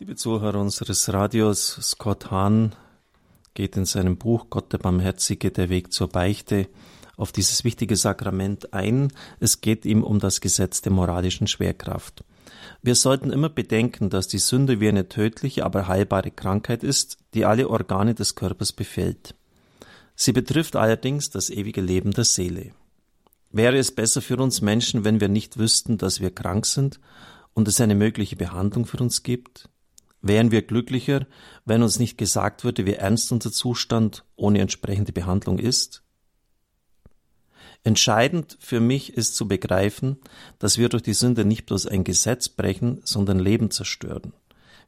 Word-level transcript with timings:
Liebe 0.00 0.16
Zuhörer 0.16 0.58
unseres 0.58 1.12
Radios, 1.12 1.78
Scott 1.80 2.32
Hahn 2.32 2.74
geht 3.54 3.76
in 3.76 3.84
seinem 3.84 4.16
Buch 4.16 4.46
Gott 4.50 4.72
der 4.72 4.78
Barmherzige, 4.78 5.52
der 5.52 5.68
Weg 5.68 5.92
zur 5.92 6.08
Beichte 6.08 6.66
auf 7.16 7.30
dieses 7.30 7.62
wichtige 7.62 7.94
Sakrament 7.94 8.74
ein. 8.74 9.12
Es 9.38 9.60
geht 9.60 9.84
ihm 9.84 10.02
um 10.02 10.18
das 10.18 10.40
Gesetz 10.40 10.82
der 10.82 10.90
moralischen 10.90 11.46
Schwerkraft. 11.46 12.24
Wir 12.82 12.96
sollten 12.96 13.30
immer 13.30 13.48
bedenken, 13.48 14.10
dass 14.10 14.26
die 14.26 14.38
Sünde 14.38 14.80
wie 14.80 14.88
eine 14.88 15.08
tödliche, 15.08 15.64
aber 15.64 15.86
heilbare 15.86 16.32
Krankheit 16.32 16.82
ist, 16.82 17.18
die 17.32 17.44
alle 17.44 17.70
Organe 17.70 18.14
des 18.14 18.34
Körpers 18.34 18.72
befällt. 18.72 19.36
Sie 20.16 20.32
betrifft 20.32 20.74
allerdings 20.74 21.30
das 21.30 21.50
ewige 21.50 21.80
Leben 21.80 22.10
der 22.10 22.24
Seele. 22.24 22.72
Wäre 23.52 23.78
es 23.78 23.94
besser 23.94 24.22
für 24.22 24.38
uns 24.38 24.60
Menschen, 24.60 25.04
wenn 25.04 25.20
wir 25.20 25.28
nicht 25.28 25.56
wüssten, 25.56 25.98
dass 25.98 26.20
wir 26.20 26.34
krank 26.34 26.66
sind 26.66 26.98
und 27.52 27.68
es 27.68 27.80
eine 27.80 27.94
mögliche 27.94 28.34
Behandlung 28.34 28.86
für 28.86 28.98
uns 28.98 29.22
gibt? 29.22 29.68
Wären 30.26 30.50
wir 30.50 30.62
glücklicher, 30.62 31.26
wenn 31.66 31.82
uns 31.82 31.98
nicht 31.98 32.16
gesagt 32.16 32.64
würde, 32.64 32.86
wie 32.86 32.94
ernst 32.94 33.30
unser 33.30 33.52
Zustand 33.52 34.24
ohne 34.36 34.60
entsprechende 34.60 35.12
Behandlung 35.12 35.58
ist? 35.58 36.02
Entscheidend 37.82 38.56
für 38.58 38.80
mich 38.80 39.18
ist 39.18 39.36
zu 39.36 39.46
begreifen, 39.46 40.16
dass 40.58 40.78
wir 40.78 40.88
durch 40.88 41.02
die 41.02 41.12
Sünde 41.12 41.44
nicht 41.44 41.66
bloß 41.66 41.86
ein 41.88 42.04
Gesetz 42.04 42.48
brechen, 42.48 43.02
sondern 43.04 43.38
Leben 43.38 43.70
zerstören. 43.70 44.32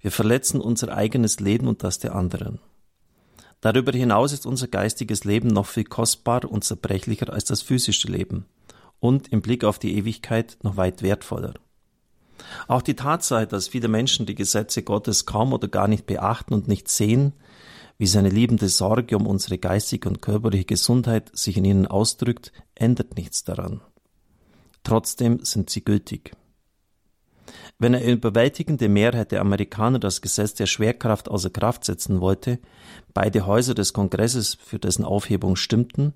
Wir 0.00 0.10
verletzen 0.10 0.58
unser 0.58 0.96
eigenes 0.96 1.38
Leben 1.38 1.68
und 1.68 1.84
das 1.84 1.98
der 1.98 2.14
anderen. 2.14 2.58
Darüber 3.60 3.92
hinaus 3.92 4.32
ist 4.32 4.46
unser 4.46 4.68
geistiges 4.68 5.24
Leben 5.24 5.48
noch 5.48 5.66
viel 5.66 5.84
kostbarer 5.84 6.50
und 6.50 6.64
zerbrechlicher 6.64 7.30
als 7.30 7.44
das 7.44 7.60
physische 7.60 8.08
Leben 8.08 8.46
und 9.00 9.28
im 9.28 9.42
Blick 9.42 9.64
auf 9.64 9.78
die 9.78 9.98
Ewigkeit 9.98 10.56
noch 10.62 10.78
weit 10.78 11.02
wertvoller. 11.02 11.52
Auch 12.68 12.82
die 12.82 12.94
Tatsache, 12.94 13.46
dass 13.46 13.68
viele 13.68 13.88
Menschen 13.88 14.26
die 14.26 14.34
Gesetze 14.34 14.82
Gottes 14.82 15.26
kaum 15.26 15.52
oder 15.52 15.68
gar 15.68 15.88
nicht 15.88 16.06
beachten 16.06 16.54
und 16.54 16.68
nicht 16.68 16.88
sehen, 16.88 17.32
wie 17.98 18.06
seine 18.06 18.28
liebende 18.28 18.68
Sorge 18.68 19.16
um 19.16 19.26
unsere 19.26 19.58
geistige 19.58 20.08
und 20.08 20.20
körperliche 20.20 20.66
Gesundheit 20.66 21.36
sich 21.36 21.56
in 21.56 21.64
ihnen 21.64 21.86
ausdrückt, 21.86 22.52
ändert 22.74 23.16
nichts 23.16 23.44
daran. 23.44 23.80
Trotzdem 24.82 25.44
sind 25.44 25.70
sie 25.70 25.84
gültig. 25.84 26.32
Wenn 27.78 27.94
eine 27.94 28.10
überwältigende 28.10 28.88
Mehrheit 28.88 29.32
der 29.32 29.40
Amerikaner 29.40 29.98
das 29.98 30.22
Gesetz 30.22 30.54
der 30.54 30.66
Schwerkraft 30.66 31.28
außer 31.28 31.50
Kraft 31.50 31.84
setzen 31.84 32.20
wollte, 32.20 32.58
beide 33.12 33.46
Häuser 33.46 33.74
des 33.74 33.92
Kongresses 33.92 34.54
für 34.54 34.78
dessen 34.78 35.04
Aufhebung 35.04 35.56
stimmten 35.56 36.14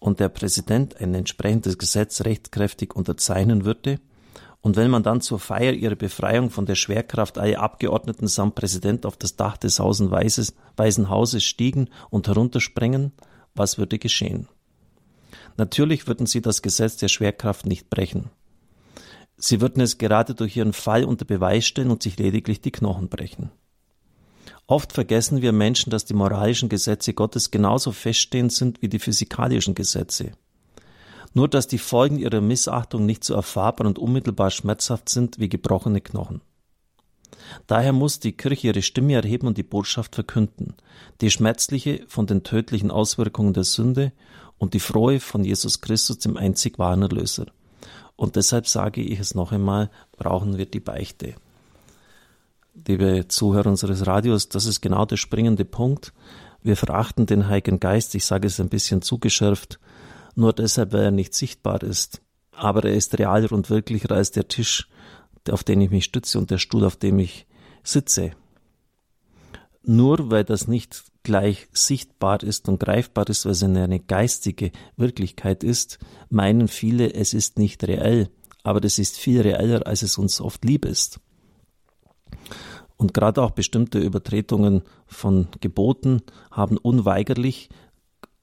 und 0.00 0.20
der 0.20 0.28
Präsident 0.28 1.00
ein 1.00 1.14
entsprechendes 1.14 1.78
Gesetz 1.78 2.22
rechtskräftig 2.22 2.94
unterzeichnen 2.94 3.64
würde, 3.64 4.00
und 4.60 4.76
wenn 4.76 4.90
man 4.90 5.02
dann 5.02 5.20
zur 5.20 5.38
Feier 5.38 5.72
ihrer 5.72 5.94
Befreiung 5.94 6.50
von 6.50 6.66
der 6.66 6.74
Schwerkraft 6.74 7.38
alle 7.38 7.58
Abgeordneten 7.58 8.26
samt 8.26 8.56
Präsident 8.56 9.06
auf 9.06 9.16
das 9.16 9.36
Dach 9.36 9.56
des 9.56 9.78
Hausen 9.78 10.10
Weißen 10.10 11.08
Hauses 11.08 11.44
stiegen 11.44 11.88
und 12.10 12.26
heruntersprengen, 12.26 13.12
was 13.54 13.78
würde 13.78 13.98
geschehen? 13.98 14.48
Natürlich 15.56 16.06
würden 16.06 16.26
sie 16.26 16.42
das 16.42 16.62
Gesetz 16.62 16.96
der 16.96 17.08
Schwerkraft 17.08 17.66
nicht 17.66 17.90
brechen. 17.90 18.30
Sie 19.36 19.60
würden 19.60 19.80
es 19.80 19.98
gerade 19.98 20.34
durch 20.34 20.56
ihren 20.56 20.72
Fall 20.72 21.04
unter 21.04 21.24
Beweis 21.24 21.64
stellen 21.64 21.90
und 21.90 22.02
sich 22.02 22.18
lediglich 22.18 22.60
die 22.60 22.72
Knochen 22.72 23.08
brechen. 23.08 23.50
Oft 24.66 24.92
vergessen 24.92 25.40
wir 25.40 25.52
Menschen, 25.52 25.90
dass 25.90 26.04
die 26.04 26.14
moralischen 26.14 26.68
Gesetze 26.68 27.14
Gottes 27.14 27.50
genauso 27.50 27.92
feststehend 27.92 28.52
sind 28.52 28.82
wie 28.82 28.88
die 28.88 28.98
physikalischen 28.98 29.74
Gesetze. 29.74 30.32
Nur 31.34 31.48
dass 31.48 31.66
die 31.66 31.78
Folgen 31.78 32.18
ihrer 32.18 32.40
Missachtung 32.40 33.06
nicht 33.06 33.24
so 33.24 33.34
erfahrbar 33.34 33.86
und 33.86 33.98
unmittelbar 33.98 34.50
schmerzhaft 34.50 35.08
sind 35.08 35.38
wie 35.38 35.48
gebrochene 35.48 36.00
Knochen. 36.00 36.40
Daher 37.66 37.92
muss 37.92 38.20
die 38.20 38.32
Kirche 38.32 38.68
ihre 38.68 38.82
Stimme 38.82 39.14
erheben 39.14 39.46
und 39.46 39.58
die 39.58 39.62
Botschaft 39.62 40.14
verkünden, 40.14 40.74
die 41.20 41.30
schmerzliche 41.30 42.04
von 42.08 42.26
den 42.26 42.42
tödlichen 42.42 42.90
Auswirkungen 42.90 43.52
der 43.52 43.64
Sünde 43.64 44.12
und 44.58 44.74
die 44.74 44.80
frohe 44.80 45.20
von 45.20 45.44
Jesus 45.44 45.80
Christus, 45.80 46.18
dem 46.18 46.36
einzig 46.36 46.78
wahren 46.78 47.02
Erlöser. 47.02 47.46
Und 48.16 48.36
deshalb 48.36 48.66
sage 48.66 49.00
ich 49.00 49.20
es 49.20 49.34
noch 49.34 49.52
einmal, 49.52 49.90
brauchen 50.16 50.58
wir 50.58 50.66
die 50.66 50.80
Beichte. 50.80 51.34
Liebe 52.86 53.26
Zuhörer 53.28 53.70
unseres 53.70 54.06
Radios, 54.06 54.48
das 54.48 54.66
ist 54.66 54.80
genau 54.80 55.04
der 55.04 55.16
springende 55.16 55.64
Punkt. 55.64 56.12
Wir 56.62 56.76
verachten 56.76 57.26
den 57.26 57.48
Heiligen 57.48 57.80
Geist, 57.80 58.14
ich 58.14 58.24
sage 58.24 58.46
es 58.46 58.58
ein 58.60 58.68
bisschen 58.68 59.02
zugeschärft, 59.02 59.78
nur 60.38 60.52
deshalb, 60.52 60.92
weil 60.92 61.04
er 61.04 61.10
nicht 61.10 61.34
sichtbar 61.34 61.82
ist. 61.82 62.22
Aber 62.52 62.84
er 62.84 62.94
ist 62.94 63.18
realer 63.18 63.52
und 63.52 63.70
wirklicher 63.70 64.12
als 64.12 64.30
der 64.30 64.48
Tisch, 64.48 64.88
auf 65.50 65.64
den 65.64 65.80
ich 65.80 65.90
mich 65.90 66.04
stütze 66.04 66.38
und 66.38 66.50
der 66.50 66.58
Stuhl, 66.58 66.84
auf 66.84 66.96
dem 66.96 67.18
ich 67.18 67.46
sitze. 67.82 68.32
Nur 69.82 70.30
weil 70.30 70.44
das 70.44 70.68
nicht 70.68 71.04
gleich 71.22 71.68
sichtbar 71.72 72.42
ist 72.42 72.68
und 72.68 72.78
greifbar 72.78 73.28
ist, 73.28 73.44
weil 73.44 73.52
es 73.52 73.62
eine 73.62 74.00
geistige 74.00 74.70
Wirklichkeit 74.96 75.64
ist, 75.64 75.98
meinen 76.30 76.68
viele, 76.68 77.12
es 77.14 77.34
ist 77.34 77.58
nicht 77.58 77.82
reell. 77.84 78.30
Aber 78.62 78.80
das 78.80 78.98
ist 78.98 79.16
viel 79.16 79.40
reeller, 79.40 79.86
als 79.86 80.02
es 80.02 80.18
uns 80.18 80.40
oft 80.40 80.64
lieb 80.64 80.84
ist. 80.84 81.20
Und 82.96 83.14
gerade 83.14 83.42
auch 83.42 83.52
bestimmte 83.52 83.98
Übertretungen 83.98 84.82
von 85.06 85.48
Geboten 85.60 86.22
haben 86.50 86.76
unweigerlich, 86.76 87.68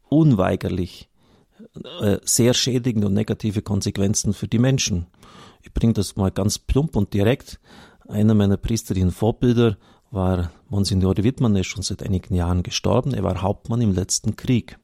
unweigerlich 0.09 1.09
äh, 2.01 2.19
sehr 2.23 2.53
schädigende 2.53 3.07
und 3.07 3.13
negative 3.13 3.61
Konsequenzen 3.61 4.33
für 4.33 4.47
die 4.47 4.59
Menschen. 4.59 5.07
Ich 5.61 5.73
bringe 5.73 5.93
das 5.93 6.15
mal 6.15 6.31
ganz 6.31 6.59
plump 6.59 6.95
und 6.95 7.13
direkt. 7.13 7.59
Einer 8.07 8.35
meiner 8.35 8.57
priesterlichen 8.57 9.11
Vorbilder 9.11 9.77
war 10.11 10.51
Monsignore 10.69 11.23
Wittmann, 11.23 11.55
er 11.55 11.61
ist 11.61 11.67
schon 11.67 11.83
seit 11.83 12.03
einigen 12.03 12.35
Jahren 12.35 12.63
gestorben. 12.63 13.13
Er 13.13 13.23
war 13.23 13.41
Hauptmann 13.41 13.81
im 13.81 13.93
letzten 13.93 14.35
Krieg. 14.35 14.77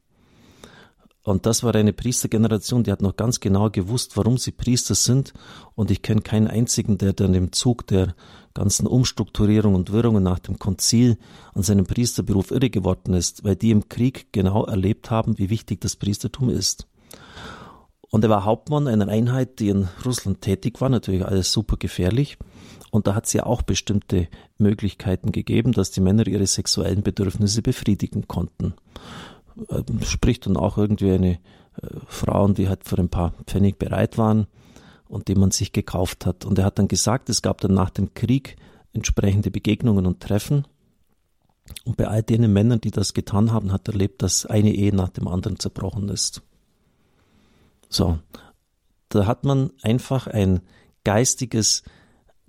Und 1.24 1.46
das 1.46 1.64
war 1.64 1.76
eine 1.76 1.94
Priestergeneration, 1.94 2.84
die 2.84 2.92
hat 2.92 3.02
noch 3.02 3.16
ganz 3.16 3.40
genau 3.40 3.70
gewusst, 3.70 4.18
warum 4.18 4.38
sie 4.38 4.52
Priester 4.52 4.96
sind. 4.96 5.34
Und 5.76 5.92
ich 5.92 6.02
kenne 6.02 6.22
keinen 6.22 6.48
einzigen, 6.48 6.98
der 6.98 7.14
dann 7.14 7.36
im 7.36 7.52
Zug 7.52 7.86
der 7.88 8.16
ganzen 8.54 8.88
Umstrukturierung 8.88 9.76
und 9.76 9.92
Wirrungen 9.92 10.24
nach 10.24 10.40
dem 10.40 10.58
Konzil 10.58 11.18
an 11.54 11.62
seinem 11.64 11.86
Priesterberuf 11.86 12.52
irre 12.52 12.70
geworden 12.70 13.14
ist, 13.14 13.44
weil 13.44 13.56
die 13.56 13.72
im 13.72 13.88
Krieg 13.88 14.28
genau 14.32 14.66
erlebt 14.66 15.12
haben, 15.12 15.38
wie 15.38 15.50
wichtig 15.50 15.80
das 15.82 15.96
Priestertum 15.96 16.50
ist. 16.50 16.88
Und 18.10 18.26
er 18.26 18.30
war 18.30 18.44
Hauptmann 18.44 18.88
einer 18.88 19.08
Einheit, 19.08 19.60
die 19.60 19.70
in 19.70 19.88
Russland 20.04 20.42
tätig 20.42 20.82
war, 20.82 20.90
natürlich 20.90 21.26
alles 21.26 21.52
super 21.52 21.78
gefährlich. 21.78 22.38
Und 22.90 23.08
da 23.08 23.16
hat 23.16 23.26
es 23.26 23.32
ja 23.32 23.46
auch 23.46 23.62
bestimmte 23.62 24.28
Möglichkeiten 24.58 25.32
gegeben, 25.32 25.72
dass 25.72 25.92
die 25.92 26.02
Männer 26.02 26.28
ihre 26.28 26.46
sexuellen 26.46 27.04
Bedürfnisse 27.04 27.62
befriedigen 27.62 28.28
konnten. 28.28 28.74
Ähm, 29.70 30.02
spricht 30.04 30.46
dann 30.46 30.58
auch 30.58 30.78
irgendwie 30.78 31.12
eine 31.12 31.32
äh, 31.34 31.40
Frauen, 32.08 32.54
die 32.54 32.70
halt 32.70 32.86
für 32.86 32.98
ein 32.98 33.10
paar 33.10 33.34
Pfennig 33.46 33.78
bereit 33.80 34.18
waren 34.18 34.48
und 35.08 35.28
die 35.28 35.36
man 35.36 35.52
sich 35.52 35.74
gekauft 35.74 36.26
hat. 36.26 36.46
Und 36.46 36.58
er 36.58 36.66
hat 36.66 36.80
dann 36.80 36.88
gesagt, 36.88 37.30
es 37.30 37.42
gab 37.42 37.62
dann 37.62 37.74
nach 37.74 37.90
dem 37.90 38.14
Krieg 38.14 38.56
entsprechende 38.94 39.52
Begegnungen 39.52 40.06
und 40.06 40.22
Treffen. 40.22 40.68
Und 41.86 41.98
bei 41.98 42.08
all 42.08 42.24
den 42.24 42.52
Männern, 42.52 42.82
die 42.82 42.92
das 42.92 43.14
getan 43.14 43.52
haben, 43.52 43.72
hat 43.72 43.88
er 43.88 43.94
erlebt, 43.94 44.22
dass 44.22 44.46
eine 44.46 44.74
Ehe 44.74 44.94
nach 44.94 45.10
dem 45.10 45.28
anderen 45.28 45.60
zerbrochen 45.60 46.10
ist. 46.10 46.42
So, 47.90 48.20
da 49.10 49.26
hat 49.26 49.44
man 49.44 49.72
einfach 49.82 50.28
ein 50.28 50.62
geistiges 51.04 51.84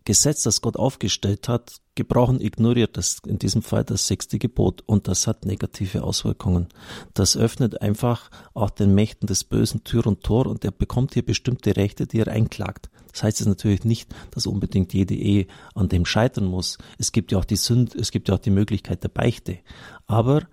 Gesetz, 0.05 0.43
das 0.43 0.61
Gott 0.61 0.77
aufgestellt 0.77 1.49
hat, 1.49 1.77
gebrochen, 1.95 2.41
ignoriert 2.41 2.97
das, 2.97 3.19
in 3.27 3.39
diesem 3.39 3.63
Fall 3.63 3.85
das 3.85 4.07
sechste 4.07 4.39
Gebot 4.39 4.83
und 4.87 5.09
das 5.09 5.27
hat 5.27 5.45
negative 5.45 6.03
Auswirkungen. 6.03 6.69
Das 7.15 7.37
öffnet 7.37 7.83
einfach 7.83 8.31
auch 8.55 8.71
den 8.71 8.95
Mächten 8.95 9.27
des 9.27 9.45
Bösen 9.45 9.85
Tür 9.85 10.07
und 10.07 10.23
Tor 10.23 10.47
und 10.47 10.65
er 10.65 10.73
bekommt 10.73 11.15
hier 11.15 11.25
bestimmte 11.25 11.77
Rechte, 11.77 12.07
die 12.07 12.21
er 12.21 12.29
einklagt. 12.29 12.91
Das 13.13 13.23
heißt 13.23 13.41
jetzt 13.41 13.49
natürlich 13.49 13.85
nicht, 13.85 14.15
dass 14.31 14.47
unbedingt 14.47 14.95
jede 14.95 15.15
Ehe 15.15 15.47
an 15.75 15.89
dem 15.89 16.07
scheitern 16.07 16.47
muss. 16.47 16.79
Es 16.99 17.13
gibt 17.13 17.31
ja 17.31 17.39
auch 17.39 17.45
die 17.45 17.57
Sünde, 17.57 17.99
es 17.99 18.11
gibt 18.11 18.29
ja 18.29 18.35
auch 18.35 18.41
die 18.41 18.51
Möglichkeit 18.51 19.05
der 19.05 19.11
Beichte. 19.11 19.59
Aber 20.07 20.49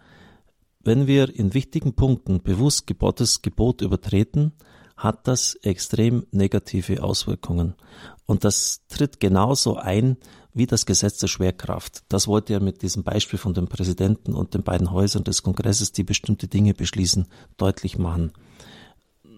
wenn 0.82 1.08
wir 1.08 1.34
in 1.34 1.54
wichtigen 1.54 1.94
Punkten 1.94 2.42
bewusst 2.42 2.86
Gottes 3.00 3.42
Gebot 3.42 3.82
übertreten, 3.82 4.54
hat 5.00 5.28
das 5.30 5.56
extrem 5.56 6.26
negative 6.32 7.02
Auswirkungen. 7.02 7.74
Und 8.26 8.44
das 8.44 8.82
tritt 8.90 9.22
genauso 9.22 9.78
ein 9.78 10.18
wie 10.54 10.68
das 10.68 10.86
Gesetz 10.86 11.20
der 11.20 11.28
Schwerkraft. 11.28 12.04
Das 12.10 12.28
wollte 12.28 12.52
er 12.52 12.60
mit 12.60 12.82
diesem 12.82 13.04
Beispiel 13.04 13.40
von 13.40 13.54
dem 13.54 13.68
Präsidenten 13.68 14.34
und 14.34 14.54
den 14.54 14.64
beiden 14.64 14.92
Häusern 14.92 15.24
des 15.24 15.42
Kongresses, 15.42 15.94
die 15.94 16.04
bestimmte 16.04 16.50
Dinge 16.50 16.74
beschließen, 16.74 17.28
deutlich 17.56 17.98
machen. 17.98 18.34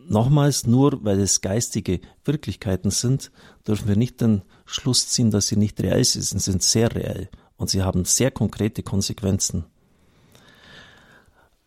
Nochmals, 0.07 0.65
nur 0.65 1.05
weil 1.05 1.19
es 1.19 1.41
geistige 1.41 2.01
Wirklichkeiten 2.25 2.89
sind, 2.89 3.31
dürfen 3.67 3.87
wir 3.87 3.95
nicht 3.95 4.19
den 4.19 4.41
Schluss 4.65 5.09
ziehen, 5.09 5.29
dass 5.29 5.47
sie 5.47 5.57
nicht 5.57 5.79
reell 5.79 6.03
sind. 6.03 6.23
Sie 6.27 6.39
sind 6.39 6.63
sehr 6.63 6.95
reell 6.95 7.29
und 7.55 7.69
sie 7.69 7.83
haben 7.83 8.03
sehr 8.05 8.31
konkrete 8.31 8.81
Konsequenzen. 8.81 9.65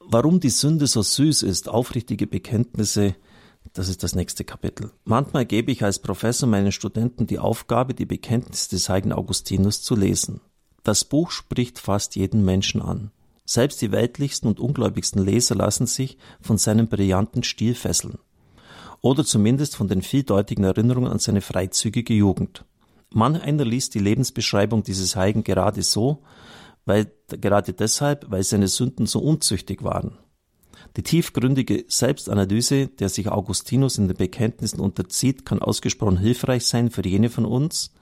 Warum 0.00 0.40
die 0.40 0.50
Sünde 0.50 0.88
so 0.88 1.00
süß 1.00 1.44
ist, 1.44 1.68
aufrichtige 1.68 2.26
Bekenntnisse 2.26 3.14
das 3.72 3.88
ist 3.88 4.02
das 4.02 4.14
nächste 4.14 4.44
Kapitel. 4.44 4.92
Manchmal 5.04 5.46
gebe 5.46 5.72
ich 5.72 5.82
als 5.82 5.98
Professor 5.98 6.48
meinen 6.48 6.72
Studenten 6.72 7.26
die 7.26 7.38
Aufgabe, 7.38 7.94
die 7.94 8.06
Bekenntnisse 8.06 8.70
des 8.70 8.88
heiligen 8.88 9.12
Augustinus 9.12 9.82
zu 9.82 9.96
lesen. 9.96 10.40
Das 10.82 11.04
Buch 11.04 11.30
spricht 11.30 11.78
fast 11.78 12.14
jeden 12.14 12.44
Menschen 12.44 12.82
an. 12.82 13.10
Selbst 13.46 13.82
die 13.82 13.92
weltlichsten 13.92 14.48
und 14.48 14.60
ungläubigsten 14.60 15.24
Leser 15.24 15.54
lassen 15.54 15.86
sich 15.86 16.18
von 16.40 16.56
seinem 16.56 16.88
brillanten 16.88 17.42
Stil 17.42 17.74
fesseln. 17.74 18.18
Oder 19.00 19.24
zumindest 19.24 19.76
von 19.76 19.88
den 19.88 20.02
vieldeutigen 20.02 20.64
Erinnerungen 20.64 21.10
an 21.10 21.18
seine 21.18 21.40
freizügige 21.40 22.14
Jugend. 22.14 22.64
Manch 23.10 23.42
einer 23.42 23.64
liest 23.64 23.94
die 23.94 23.98
Lebensbeschreibung 23.98 24.82
dieses 24.82 25.14
Heiligen 25.14 25.44
gerade 25.44 25.82
so, 25.82 26.22
weil, 26.86 27.12
gerade 27.28 27.72
deshalb, 27.72 28.30
weil 28.30 28.42
seine 28.42 28.68
Sünden 28.68 29.06
so 29.06 29.20
unzüchtig 29.20 29.82
waren. 29.82 30.18
Die 30.96 31.02
tiefgründige 31.02 31.84
Selbstanalyse, 31.88 32.86
der 32.86 33.08
sich 33.08 33.28
Augustinus 33.28 33.98
in 33.98 34.06
den 34.06 34.16
Bekenntnissen 34.16 34.80
unterzieht, 34.80 35.44
kann 35.44 35.60
ausgesprochen 35.60 36.18
hilfreich 36.18 36.66
sein 36.66 36.90
für 36.90 37.06
jene 37.06 37.30
von 37.30 37.44
uns, 37.44 37.92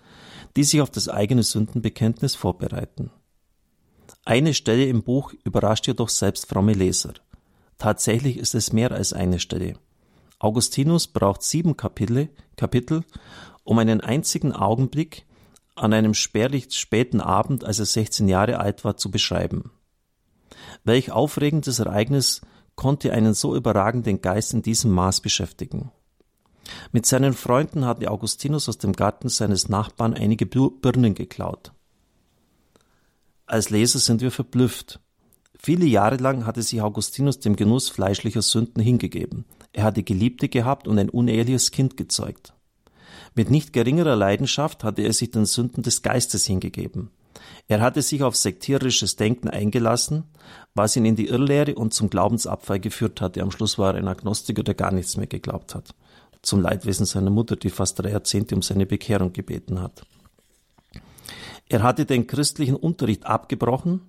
die 0.56 0.64
sich 0.64 0.82
auf 0.82 0.90
das 0.90 1.08
eigene 1.08 1.42
Sündenbekenntnis 1.42 2.34
vorbereiten. 2.34 3.10
Eine 4.24 4.52
Stelle 4.52 4.86
im 4.86 5.02
Buch 5.02 5.32
überrascht 5.44 5.86
jedoch 5.86 6.10
selbst 6.10 6.48
fromme 6.48 6.74
Leser. 6.74 7.14
Tatsächlich 7.78 8.36
ist 8.36 8.54
es 8.54 8.72
mehr 8.72 8.92
als 8.92 9.12
eine 9.12 9.40
Stelle. 9.40 9.74
Augustinus 10.38 11.06
braucht 11.06 11.42
sieben 11.42 11.76
Kapitel, 11.76 12.28
Kapitel 12.56 13.04
um 13.64 13.78
einen 13.78 14.00
einzigen 14.00 14.52
Augenblick 14.52 15.24
an 15.74 15.92
einem 15.92 16.14
spärlich 16.14 16.72
späten 16.72 17.20
Abend, 17.20 17.64
als 17.64 17.78
er 17.78 17.86
16 17.86 18.28
Jahre 18.28 18.58
alt 18.58 18.84
war, 18.84 18.96
zu 18.96 19.10
beschreiben. 19.10 19.70
Welch 20.84 21.10
aufregendes 21.10 21.78
Ereignis 21.78 22.42
konnte 22.82 23.12
einen 23.12 23.32
so 23.32 23.54
überragenden 23.54 24.22
Geist 24.22 24.54
in 24.54 24.62
diesem 24.62 24.90
Maß 24.90 25.20
beschäftigen. 25.20 25.92
Mit 26.90 27.06
seinen 27.06 27.32
Freunden 27.32 27.86
hatte 27.86 28.10
Augustinus 28.10 28.68
aus 28.68 28.76
dem 28.76 28.92
Garten 28.92 29.28
seines 29.28 29.68
Nachbarn 29.68 30.14
einige 30.14 30.46
Birnen 30.46 31.14
geklaut. 31.14 31.70
Als 33.46 33.70
Leser 33.70 34.00
sind 34.00 34.20
wir 34.20 34.32
verblüfft. 34.32 34.98
Viele 35.60 35.86
Jahre 35.86 36.16
lang 36.16 36.44
hatte 36.44 36.60
sich 36.60 36.82
Augustinus 36.82 37.38
dem 37.38 37.54
Genuss 37.54 37.88
fleischlicher 37.88 38.42
Sünden 38.42 38.82
hingegeben. 38.82 39.44
Er 39.72 39.84
hatte 39.84 40.02
Geliebte 40.02 40.48
gehabt 40.48 40.88
und 40.88 40.98
ein 40.98 41.08
uneheliches 41.08 41.70
Kind 41.70 41.96
gezeugt. 41.96 42.52
Mit 43.36 43.48
nicht 43.48 43.72
geringerer 43.72 44.16
Leidenschaft 44.16 44.82
hatte 44.82 45.02
er 45.02 45.12
sich 45.12 45.30
den 45.30 45.46
Sünden 45.46 45.84
des 45.84 46.02
Geistes 46.02 46.46
hingegeben. 46.46 47.12
Er 47.72 47.80
hatte 47.80 48.02
sich 48.02 48.22
auf 48.22 48.36
sektierisches 48.36 49.16
Denken 49.16 49.48
eingelassen, 49.48 50.24
was 50.74 50.94
ihn 50.94 51.06
in 51.06 51.16
die 51.16 51.28
Irrlehre 51.28 51.74
und 51.74 51.94
zum 51.94 52.10
Glaubensabfall 52.10 52.78
geführt 52.78 53.22
hatte. 53.22 53.40
Am 53.40 53.50
Schluss 53.50 53.78
war 53.78 53.94
er 53.94 53.98
ein 53.98 54.08
Agnostiker, 54.08 54.62
der 54.62 54.74
gar 54.74 54.92
nichts 54.92 55.16
mehr 55.16 55.26
geglaubt 55.26 55.74
hat. 55.74 55.94
Zum 56.42 56.60
Leidwesen 56.60 57.06
seiner 57.06 57.30
Mutter, 57.30 57.56
die 57.56 57.70
fast 57.70 57.98
drei 57.98 58.10
Jahrzehnte 58.10 58.54
um 58.54 58.60
seine 58.60 58.84
Bekehrung 58.84 59.32
gebeten 59.32 59.80
hat. 59.80 60.04
Er 61.70 61.82
hatte 61.82 62.04
den 62.04 62.26
christlichen 62.26 62.76
Unterricht 62.76 63.24
abgebrochen 63.24 64.02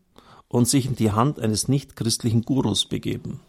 und 0.49 0.67
sich 0.67 0.85
in 0.85 0.97
die 0.97 1.13
Hand 1.13 1.39
eines 1.39 1.69
nichtchristlichen 1.69 2.41
Gurus 2.41 2.83
begeben. 2.83 3.39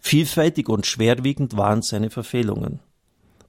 Vielfältig 0.00 0.70
und 0.70 0.86
schwerwiegend 0.86 1.58
waren 1.58 1.82
seine 1.82 2.08
Verfehlungen. 2.08 2.80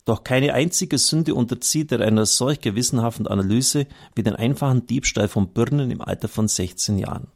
Doch 0.05 0.23
keine 0.23 0.53
einzige 0.53 0.99
Sünde 0.99 1.33
unterzieht 1.33 1.91
er 1.91 2.01
einer 2.01 2.27
solch 2.27 2.61
gewissenhaften 2.61 3.27
Analyse 3.27 3.87
wie 4.15 4.21
den 4.21 4.35
einfachen 4.35 4.85
Diebstahl 4.85 5.27
von 5.27 5.49
Birnen 5.49 5.89
im 5.89 6.01
Alter 6.01 6.27
von 6.27 6.47
16 6.47 6.99
Jahren. 6.99 7.27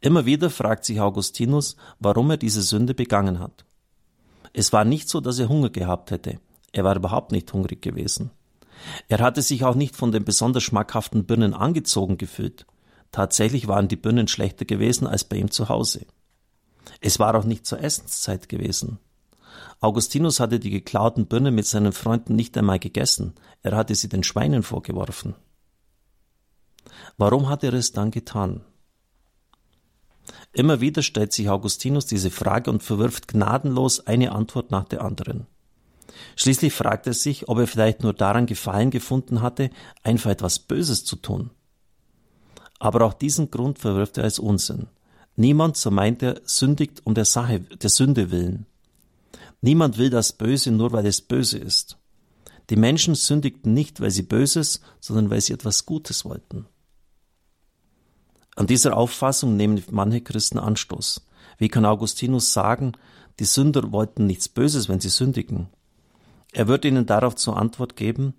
Immer 0.00 0.24
wieder 0.24 0.50
fragt 0.50 0.84
sich 0.84 1.00
Augustinus, 1.00 1.76
warum 1.98 2.30
er 2.30 2.36
diese 2.36 2.62
Sünde 2.62 2.94
begangen 2.94 3.40
hat. 3.40 3.64
Es 4.52 4.72
war 4.72 4.84
nicht 4.84 5.08
so, 5.08 5.20
dass 5.20 5.40
er 5.40 5.48
Hunger 5.48 5.70
gehabt 5.70 6.12
hätte. 6.12 6.38
Er 6.72 6.84
war 6.84 6.94
überhaupt 6.94 7.32
nicht 7.32 7.52
hungrig 7.52 7.82
gewesen. 7.82 8.30
Er 9.08 9.18
hatte 9.18 9.42
sich 9.42 9.64
auch 9.64 9.74
nicht 9.74 9.96
von 9.96 10.12
den 10.12 10.24
besonders 10.24 10.62
schmackhaften 10.62 11.24
Birnen 11.24 11.54
angezogen 11.54 12.18
gefühlt. 12.18 12.66
Tatsächlich 13.10 13.66
waren 13.66 13.88
die 13.88 13.96
Birnen 13.96 14.28
schlechter 14.28 14.64
gewesen 14.64 15.06
als 15.06 15.24
bei 15.24 15.36
ihm 15.36 15.50
zu 15.50 15.68
Hause. 15.68 16.06
Es 17.00 17.18
war 17.18 17.34
auch 17.34 17.44
nicht 17.44 17.66
zur 17.66 17.80
Essenszeit 17.80 18.48
gewesen. 18.48 18.98
Augustinus 19.80 20.40
hatte 20.40 20.58
die 20.58 20.70
geklauten 20.70 21.26
Birnen 21.26 21.54
mit 21.54 21.66
seinen 21.66 21.92
Freunden 21.92 22.36
nicht 22.36 22.56
einmal 22.56 22.78
gegessen, 22.78 23.34
er 23.62 23.76
hatte 23.76 23.94
sie 23.94 24.08
den 24.08 24.22
Schweinen 24.22 24.62
vorgeworfen. 24.62 25.34
Warum 27.16 27.48
hat 27.48 27.64
er 27.64 27.74
es 27.74 27.92
dann 27.92 28.10
getan? 28.10 28.62
Immer 30.52 30.80
wieder 30.80 31.02
stellt 31.02 31.32
sich 31.32 31.48
Augustinus 31.50 32.06
diese 32.06 32.30
Frage 32.30 32.70
und 32.70 32.82
verwirft 32.82 33.28
gnadenlos 33.28 34.06
eine 34.06 34.32
Antwort 34.32 34.70
nach 34.70 34.84
der 34.84 35.02
anderen. 35.02 35.46
Schließlich 36.36 36.72
fragt 36.72 37.06
er 37.06 37.14
sich, 37.14 37.48
ob 37.48 37.58
er 37.58 37.66
vielleicht 37.66 38.02
nur 38.02 38.12
daran 38.12 38.46
Gefallen 38.46 38.90
gefunden 38.90 39.42
hatte, 39.42 39.70
einfach 40.02 40.30
etwas 40.30 40.58
Böses 40.58 41.04
zu 41.04 41.16
tun. 41.16 41.50
Aber 42.78 43.04
auch 43.04 43.14
diesen 43.14 43.50
Grund 43.50 43.78
verwirft 43.78 44.18
er 44.18 44.24
als 44.24 44.38
Unsinn. 44.38 44.88
Niemand, 45.36 45.76
so 45.76 45.90
meint 45.90 46.22
er, 46.22 46.40
sündigt 46.44 47.02
um 47.04 47.14
der 47.14 47.24
Sache, 47.24 47.60
der 47.60 47.90
Sünde 47.90 48.30
willen. 48.30 48.66
Niemand 49.64 49.96
will 49.96 50.10
das 50.10 50.34
Böse 50.34 50.70
nur, 50.70 50.92
weil 50.92 51.06
es 51.06 51.22
böse 51.22 51.56
ist. 51.56 51.96
Die 52.68 52.76
Menschen 52.76 53.14
sündigten 53.14 53.72
nicht, 53.72 53.98
weil 53.98 54.10
sie 54.10 54.22
Böses, 54.22 54.82
sondern 55.00 55.30
weil 55.30 55.40
sie 55.40 55.54
etwas 55.54 55.86
Gutes 55.86 56.26
wollten. 56.26 56.66
An 58.56 58.66
dieser 58.66 58.94
Auffassung 58.94 59.56
nehmen 59.56 59.82
manche 59.90 60.20
Christen 60.20 60.58
Anstoß. 60.58 61.26
Wie 61.56 61.70
kann 61.70 61.86
Augustinus 61.86 62.52
sagen, 62.52 62.92
die 63.38 63.46
Sünder 63.46 63.90
wollten 63.90 64.26
nichts 64.26 64.50
Böses, 64.50 64.90
wenn 64.90 65.00
sie 65.00 65.08
sündigen? 65.08 65.70
Er 66.52 66.68
wird 66.68 66.84
ihnen 66.84 67.06
darauf 67.06 67.34
zur 67.34 67.56
Antwort 67.56 67.96
geben, 67.96 68.34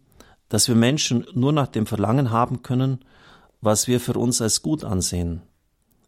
dass 0.48 0.68
wir 0.68 0.76
Menschen 0.76 1.26
nur 1.34 1.54
nach 1.54 1.70
dem 1.70 1.88
Verlangen 1.88 2.30
haben 2.30 2.62
können, 2.62 3.04
was 3.62 3.88
wir 3.88 4.00
für 4.00 4.14
uns 4.14 4.44
als 4.44 4.62
gut 4.62 4.84
ansehen. 4.84 5.42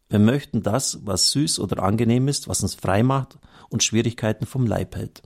Wir 0.10 0.20
möchten 0.20 0.64
das, 0.64 1.00
was 1.04 1.32
süß 1.32 1.60
oder 1.60 1.84
angenehm 1.84 2.28
ist, 2.28 2.48
was 2.48 2.64
uns 2.64 2.76
frei 2.76 3.04
macht 3.04 3.38
und 3.70 3.84
Schwierigkeiten 3.84 4.46
vom 4.46 4.66
Leib 4.66 4.96
hält. 4.96 5.22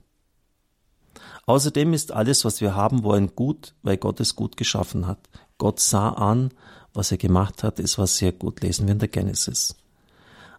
Außerdem 1.46 1.92
ist 1.92 2.12
alles, 2.12 2.44
was 2.44 2.60
wir 2.60 2.74
haben 2.74 3.02
wollen, 3.02 3.34
gut, 3.34 3.74
weil 3.82 3.96
Gott 3.96 4.20
es 4.20 4.36
gut 4.36 4.56
geschaffen 4.56 5.06
hat. 5.06 5.28
Gott 5.58 5.80
sah 5.80 6.10
an, 6.10 6.50
was 6.94 7.10
er 7.10 7.18
gemacht 7.18 7.62
hat, 7.62 7.78
ist 7.78 7.98
was 7.98 8.16
sehr 8.16 8.32
gut, 8.32 8.60
lesen 8.62 8.86
wir 8.86 8.92
in 8.92 8.98
der 8.98 9.08
Genesis. 9.08 9.76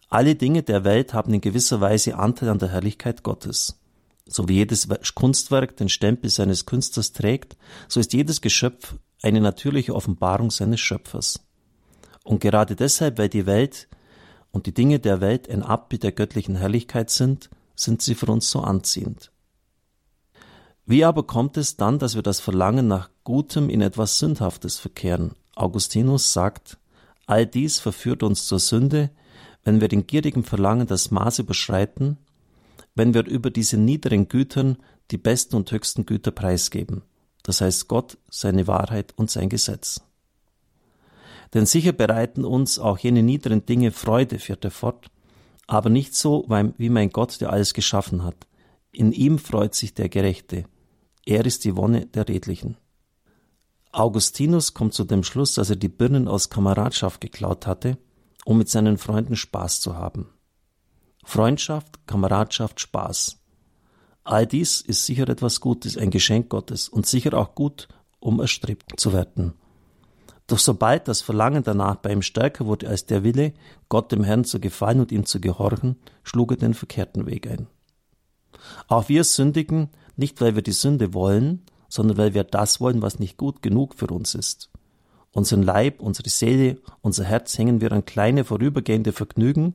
Alle 0.09 0.35
Dinge 0.35 0.63
der 0.63 0.83
Welt 0.83 1.13
haben 1.13 1.33
in 1.33 1.41
gewisser 1.41 1.81
Weise 1.81 2.17
Anteil 2.17 2.49
an 2.49 2.59
der 2.59 2.69
Herrlichkeit 2.69 3.23
Gottes. 3.23 3.79
So 4.25 4.47
wie 4.47 4.55
jedes 4.55 4.87
Kunstwerk 5.15 5.75
den 5.77 5.89
Stempel 5.89 6.29
seines 6.29 6.65
Künstlers 6.65 7.11
trägt, 7.11 7.57
so 7.87 7.99
ist 7.99 8.13
jedes 8.13 8.41
Geschöpf 8.41 8.95
eine 9.21 9.41
natürliche 9.41 9.95
Offenbarung 9.95 10.51
seines 10.51 10.79
Schöpfers. 10.79 11.39
Und 12.23 12.39
gerade 12.39 12.75
deshalb, 12.75 13.17
weil 13.17 13.29
die 13.29 13.45
Welt 13.45 13.87
und 14.53 14.67
die 14.67 14.73
Dinge 14.73 14.99
der 14.99 15.19
Welt 15.19 15.49
ein 15.49 15.63
Abbild 15.63 16.03
der 16.03 16.13
göttlichen 16.13 16.55
Herrlichkeit 16.55 17.09
sind, 17.09 17.49
sind 17.75 18.01
sie 18.01 18.15
für 18.15 18.27
uns 18.27 18.49
so 18.49 18.61
anziehend. 18.61 19.31
Wie 20.85 21.03
aber 21.03 21.23
kommt 21.23 21.57
es 21.57 21.75
dann, 21.75 21.99
dass 21.99 22.15
wir 22.15 22.21
das 22.21 22.39
Verlangen 22.39 22.87
nach 22.87 23.09
Gutem 23.23 23.69
in 23.69 23.81
etwas 23.81 24.19
Sündhaftes 24.19 24.79
verkehren? 24.79 25.31
Augustinus 25.55 26.31
sagt, 26.31 26.77
all 27.25 27.45
dies 27.45 27.79
verführt 27.79 28.21
uns 28.21 28.45
zur 28.45 28.59
Sünde, 28.59 29.09
wenn 29.63 29.81
wir 29.81 29.87
den 29.87 30.07
gierigen 30.07 30.43
Verlangen 30.43 30.87
das 30.87 31.09
Maß 31.09 31.39
überschreiten, 31.39 32.17
wenn 32.95 33.13
wir 33.13 33.25
über 33.25 33.49
diese 33.49 33.77
niederen 33.77 34.27
Gütern 34.27 34.77
die 35.09 35.17
besten 35.17 35.55
und 35.55 35.71
höchsten 35.71 36.05
Güter 36.05 36.31
preisgeben, 36.31 37.01
das 37.43 37.61
heißt 37.61 37.87
Gott, 37.87 38.17
seine 38.29 38.67
Wahrheit 38.67 39.13
und 39.15 39.31
sein 39.31 39.49
Gesetz. 39.49 40.01
Denn 41.53 41.65
sicher 41.65 41.91
bereiten 41.91 42.45
uns 42.45 42.79
auch 42.79 42.97
jene 42.97 43.21
niederen 43.21 43.65
Dinge 43.65 43.91
Freude, 43.91 44.39
fährt 44.39 44.65
er 44.65 44.71
fort, 44.71 45.07
aber 45.67 45.89
nicht 45.89 46.15
so, 46.15 46.45
wie 46.77 46.89
mein 46.89 47.09
Gott, 47.09 47.39
der 47.41 47.51
alles 47.51 47.73
geschaffen 47.73 48.23
hat. 48.23 48.47
In 48.91 49.11
ihm 49.11 49.39
freut 49.39 49.75
sich 49.75 49.93
der 49.93 50.09
Gerechte. 50.09 50.65
Er 51.25 51.45
ist 51.45 51.63
die 51.63 51.75
Wonne 51.75 52.05
der 52.07 52.27
Redlichen. 52.27 52.77
Augustinus 53.91 54.73
kommt 54.73 54.93
zu 54.93 55.03
dem 55.03 55.23
Schluss, 55.23 55.53
dass 55.53 55.69
er 55.69 55.75
die 55.75 55.89
Birnen 55.89 56.27
aus 56.27 56.49
Kameradschaft 56.49 57.21
geklaut 57.21 57.67
hatte, 57.67 57.97
um 58.45 58.57
mit 58.57 58.69
seinen 58.69 58.97
Freunden 58.97 59.35
Spaß 59.35 59.81
zu 59.81 59.95
haben. 59.95 60.29
Freundschaft, 61.23 62.05
Kameradschaft, 62.07 62.81
Spaß. 62.81 63.39
All 64.23 64.47
dies 64.47 64.81
ist 64.81 65.05
sicher 65.05 65.29
etwas 65.29 65.61
Gutes, 65.61 65.97
ein 65.97 66.09
Geschenk 66.09 66.49
Gottes 66.49 66.89
und 66.89 67.05
sicher 67.05 67.33
auch 67.35 67.55
gut, 67.55 67.87
um 68.19 68.39
erstrebt 68.39 68.99
zu 68.99 69.13
werden. 69.13 69.53
Doch 70.53 70.59
sobald 70.59 71.07
das 71.07 71.21
Verlangen 71.21 71.63
danach 71.63 71.95
bei 71.95 72.11
ihm 72.11 72.21
stärker 72.21 72.67
wurde 72.67 72.87
als 72.87 73.07
der 73.07 73.23
Wille, 73.23 73.53
Gott 73.89 74.11
dem 74.11 74.23
Herrn 74.23 74.43
zu 74.45 74.59
gefallen 74.59 74.99
und 74.99 75.11
ihm 75.11 75.25
zu 75.25 75.41
gehorchen, 75.41 75.95
schlug 76.21 76.51
er 76.51 76.57
den 76.57 76.75
verkehrten 76.75 77.25
Weg 77.25 77.49
ein. 77.49 77.65
Auch 78.87 79.09
wir 79.09 79.23
sündigen, 79.23 79.89
nicht 80.15 80.41
weil 80.41 80.53
wir 80.53 80.61
die 80.61 80.71
Sünde 80.71 81.15
wollen, 81.15 81.63
sondern 81.89 82.17
weil 82.17 82.35
wir 82.35 82.43
das 82.43 82.79
wollen, 82.79 83.01
was 83.01 83.17
nicht 83.17 83.35
gut 83.35 83.63
genug 83.63 83.95
für 83.95 84.05
uns 84.05 84.35
ist. 84.35 84.69
Unseren 85.31 85.63
Leib, 85.63 85.99
unsere 85.99 86.29
Seele, 86.29 86.77
unser 87.01 87.23
Herz 87.23 87.57
hängen 87.57 87.81
wir 87.81 87.91
an 87.91 88.05
kleine 88.05 88.43
vorübergehende 88.43 89.11
Vergnügen, 89.11 89.73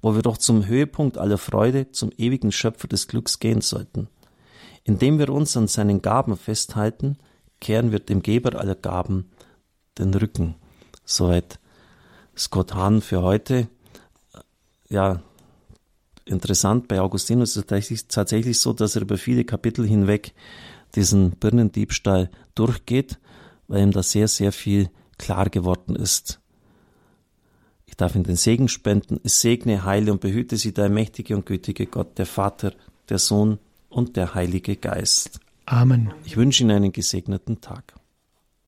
wo 0.00 0.14
wir 0.14 0.22
doch 0.22 0.38
zum 0.38 0.64
Höhepunkt 0.64 1.18
aller 1.18 1.36
Freude, 1.36 1.92
zum 1.92 2.10
ewigen 2.16 2.50
Schöpfer 2.50 2.88
des 2.88 3.08
Glücks 3.08 3.40
gehen 3.40 3.60
sollten. 3.60 4.08
Indem 4.84 5.18
wir 5.18 5.28
uns 5.28 5.54
an 5.54 5.68
seinen 5.68 6.00
Gaben 6.00 6.38
festhalten, 6.38 7.18
kehren 7.60 7.92
wir 7.92 7.98
dem 7.98 8.22
Geber 8.22 8.58
aller 8.58 8.74
Gaben 8.74 9.26
den 9.98 10.14
Rücken. 10.14 10.56
Soweit 11.04 11.58
Scott 12.36 12.74
Hahn 12.74 13.00
für 13.00 13.22
heute. 13.22 13.68
Ja, 14.88 15.22
interessant 16.24 16.88
bei 16.88 17.00
Augustinus 17.00 17.56
ist 17.56 17.70
es 17.70 18.06
tatsächlich 18.08 18.58
so, 18.60 18.72
dass 18.72 18.96
er 18.96 19.02
über 19.02 19.18
viele 19.18 19.44
Kapitel 19.44 19.86
hinweg 19.86 20.32
diesen 20.94 21.32
Birnendiebstahl 21.32 22.30
durchgeht, 22.54 23.18
weil 23.68 23.82
ihm 23.82 23.90
da 23.90 24.02
sehr, 24.02 24.28
sehr 24.28 24.52
viel 24.52 24.90
klar 25.18 25.50
geworden 25.50 25.96
ist. 25.96 26.40
Ich 27.86 27.96
darf 27.96 28.14
ihm 28.14 28.24
den 28.24 28.36
Segen 28.36 28.68
spenden. 28.68 29.20
Es 29.22 29.40
segne, 29.40 29.84
heile 29.84 30.10
und 30.10 30.20
behüte 30.20 30.56
sie 30.56 30.72
der 30.72 30.88
mächtige 30.88 31.36
und 31.36 31.46
gütige 31.46 31.86
Gott, 31.86 32.18
der 32.18 32.26
Vater, 32.26 32.72
der 33.08 33.18
Sohn 33.18 33.58
und 33.88 34.16
der 34.16 34.34
Heilige 34.34 34.76
Geist. 34.76 35.40
Amen. 35.66 36.12
Ich 36.24 36.36
wünsche 36.36 36.64
Ihnen 36.64 36.72
einen 36.72 36.92
gesegneten 36.92 37.60
Tag. 37.60 37.94